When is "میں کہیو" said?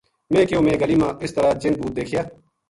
0.31-0.61